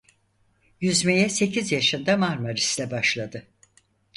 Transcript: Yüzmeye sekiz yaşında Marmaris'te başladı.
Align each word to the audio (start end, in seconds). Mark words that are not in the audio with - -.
Yüzmeye 0.81 1.29
sekiz 1.29 1.71
yaşında 1.71 2.17
Marmaris'te 2.17 2.91
başladı. 2.91 3.47